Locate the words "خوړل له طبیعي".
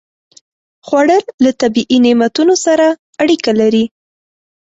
0.85-1.97